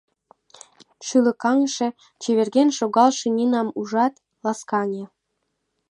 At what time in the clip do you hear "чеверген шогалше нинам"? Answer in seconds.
2.21-3.67